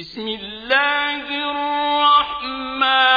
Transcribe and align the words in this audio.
بسم 0.00 0.28
الله 0.28 1.26
الرحمن 1.50 3.09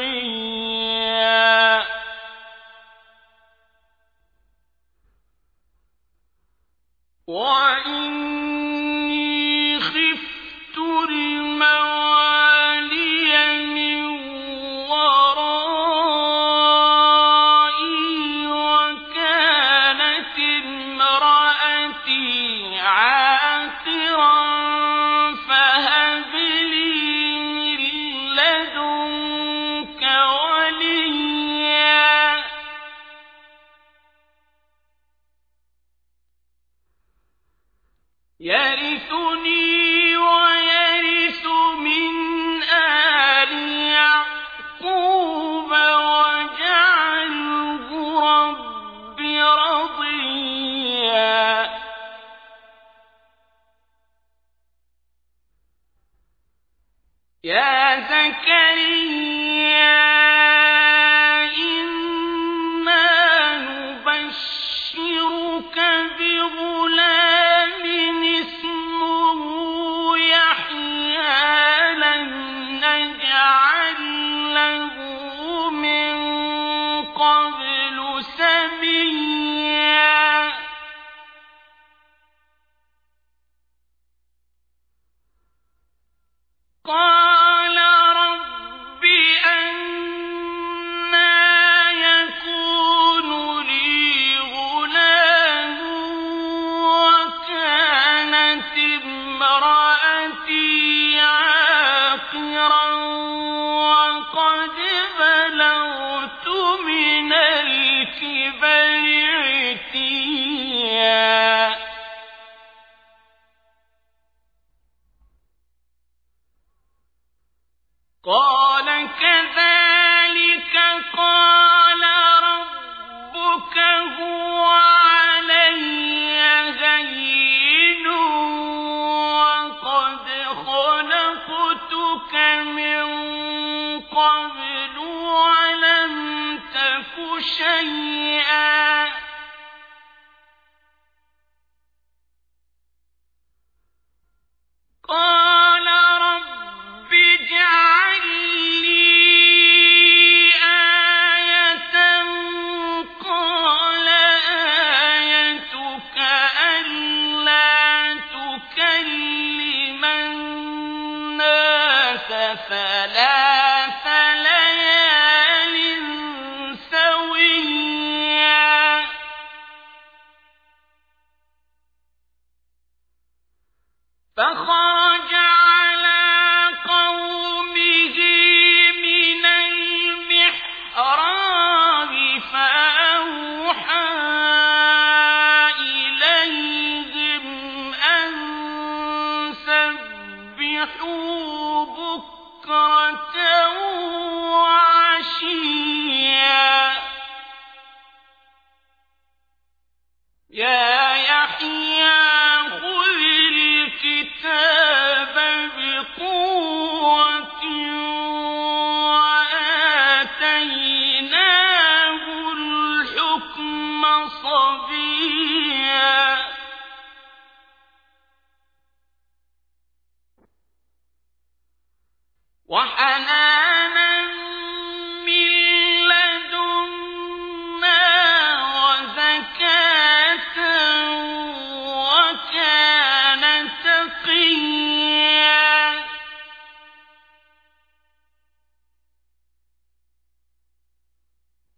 أكن 0.00 0.69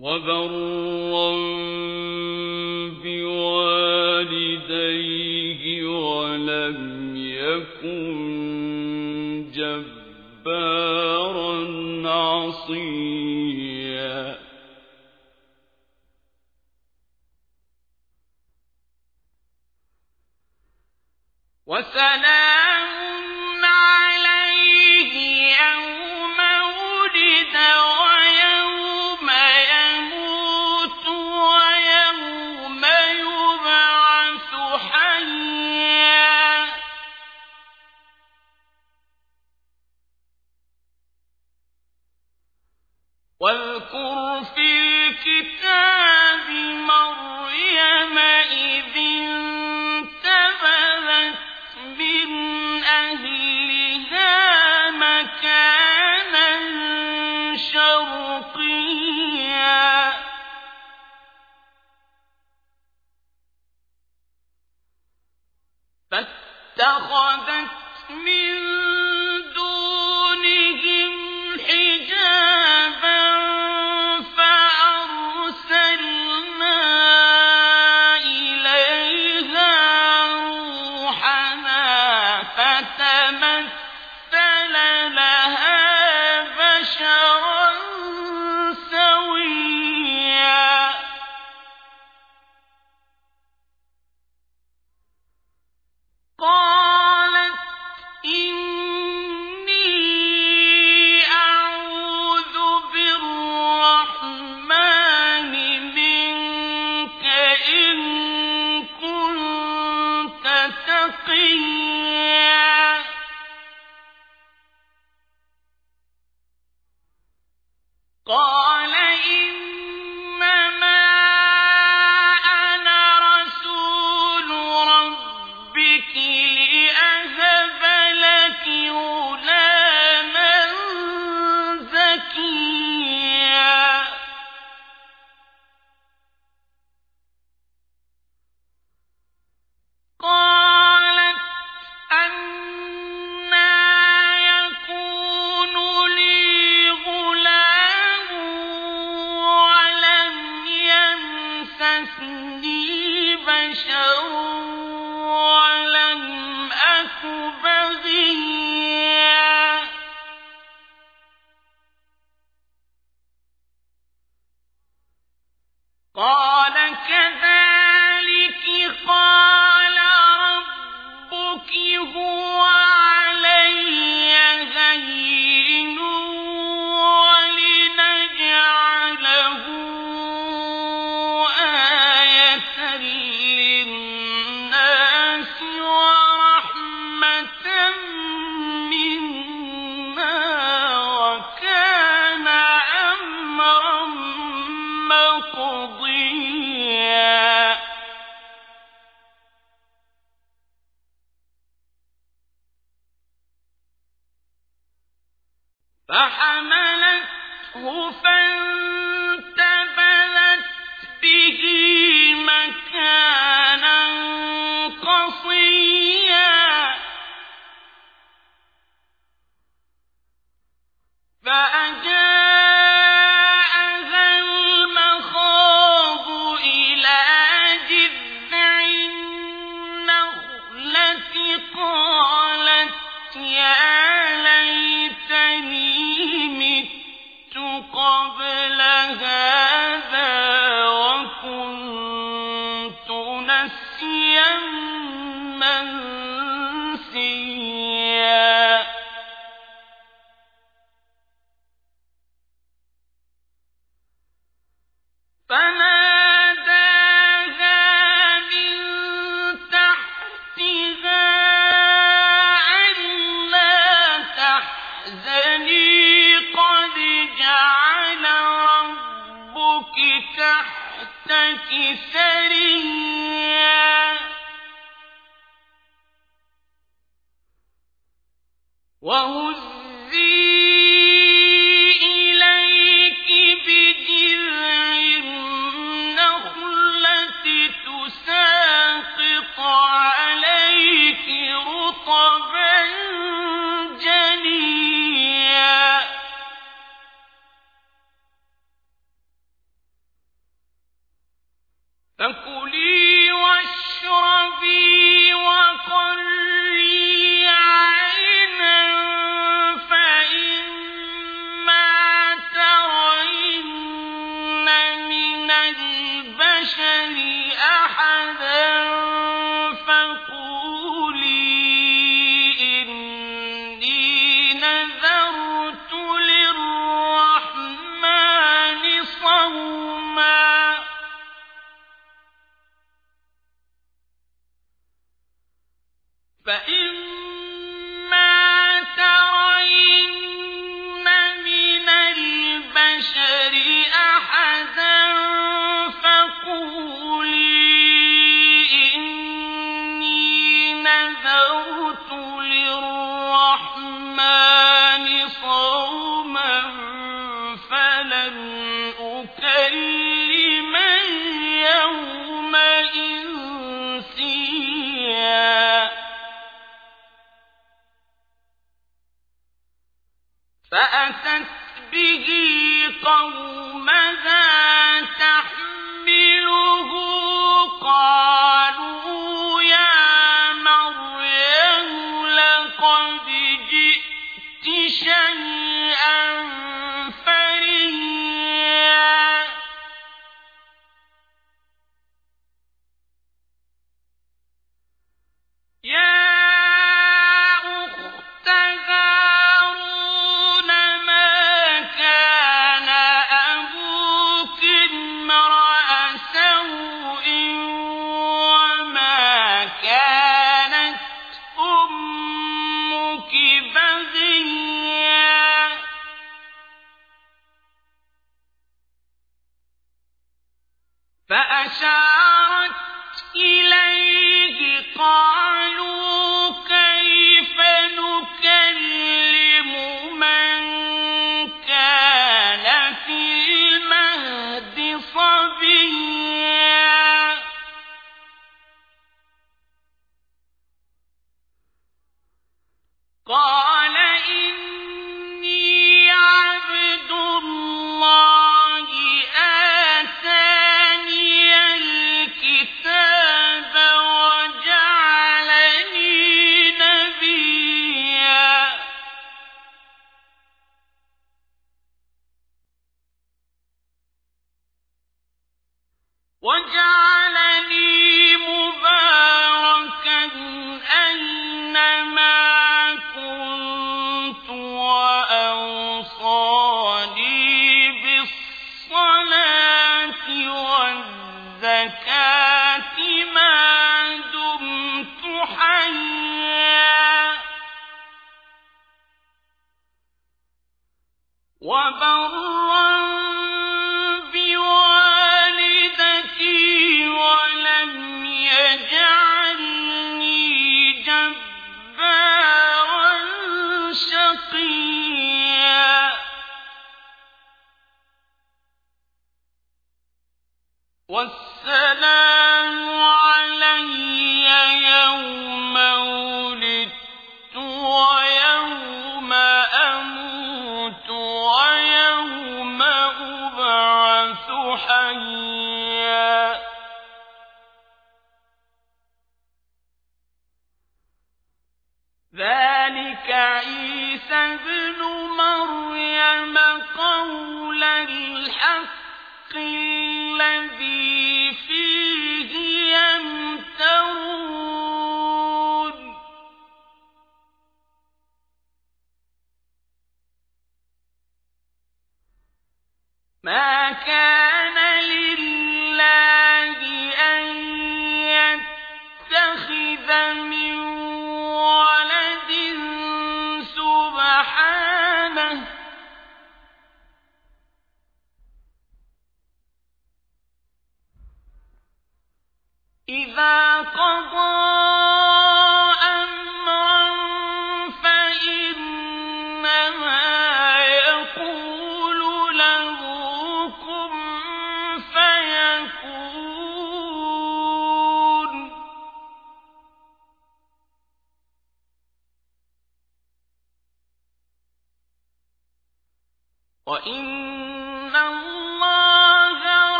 وبرا 0.00 0.89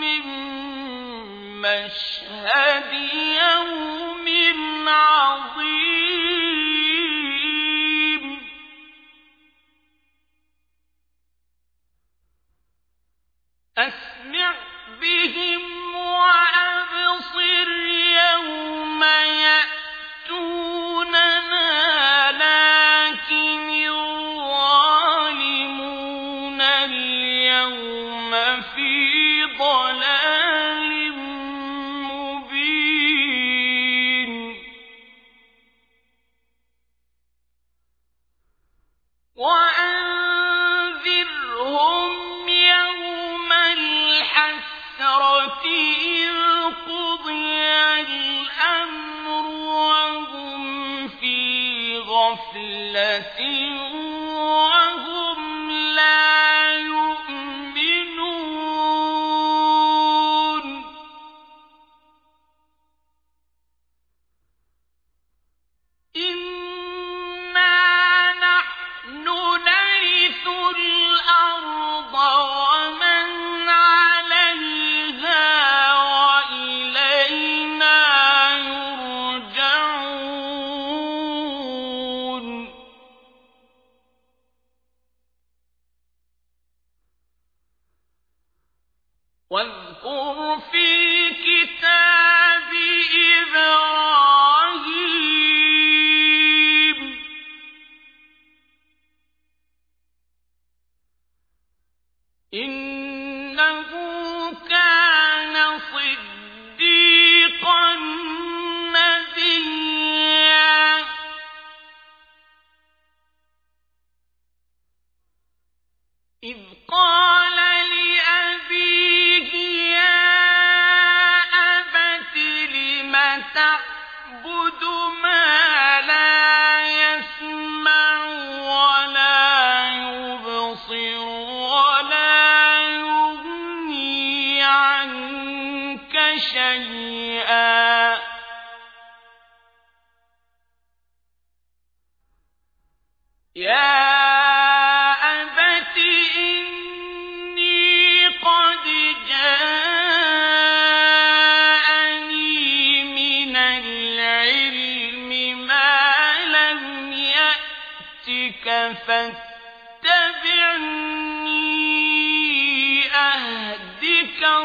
من 0.00 0.24
مشاء 1.62 2.09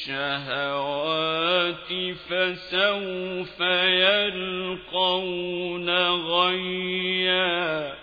الشهوات 0.08 1.92
فسوف 2.28 3.60
يلقون 4.00 5.90
غيًّا. 6.14 7.97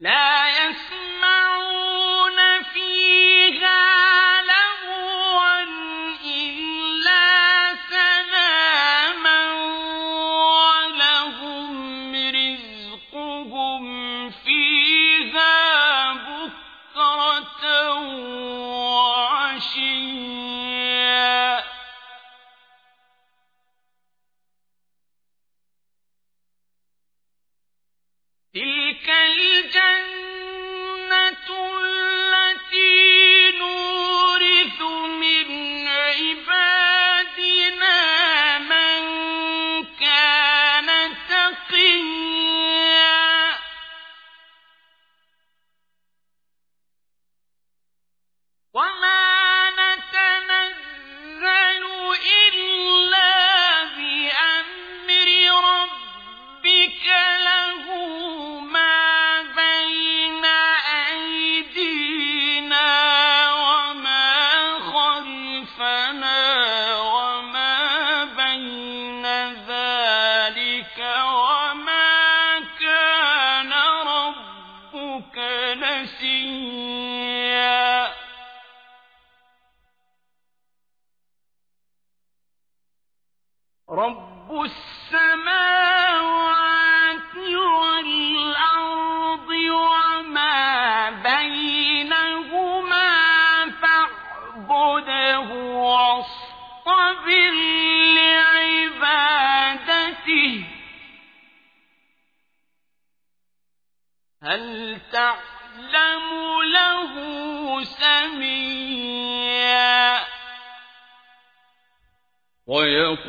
لا 0.00 0.33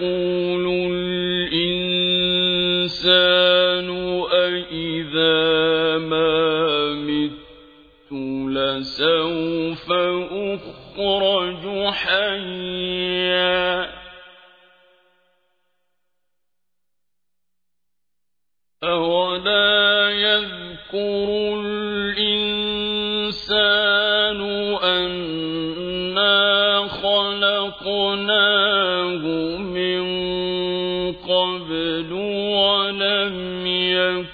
يقول 0.02 0.92
الإنسان 0.92 1.90
أَإِذَا 4.32 5.98
ما 5.98 6.94
مت 6.94 7.32
لسوف 8.52 9.92
أخرج 10.32 11.64
حيا 11.94 12.75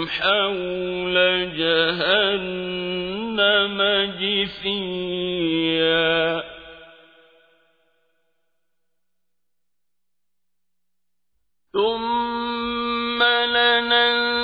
حول 0.09 1.17
جهنم 1.57 2.93
خفيا 4.63 6.43
ثم 11.73 13.23
لننزعن 13.23 14.39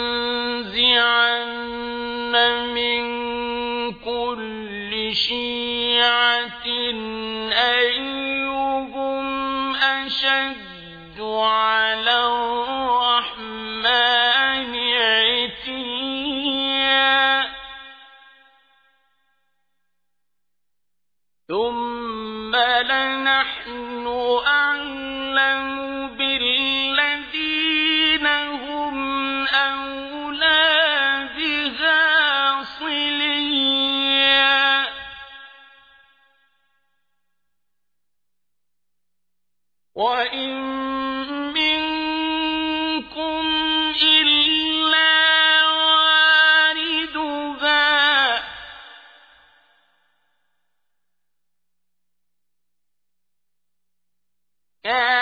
من 2.75 3.03
كل 3.95 5.11
شيعة 5.15 6.67
وإذا 54.88 55.17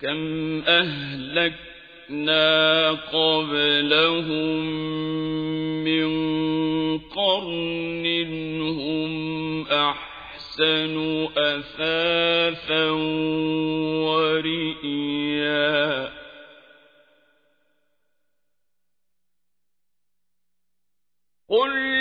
وكم 0.00 0.62
أهلكنا 0.66 2.40
قبلهم 2.90 4.64
من 5.84 6.08
قرن 6.98 8.06
هم 8.60 9.66
أحسن 9.66 11.26
أثاثا 11.36 12.90
ورئيا 14.00 15.40
قل 21.48 21.99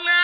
ولا 0.00 0.23